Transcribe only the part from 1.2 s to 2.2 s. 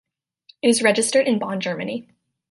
in Bonn, Germany.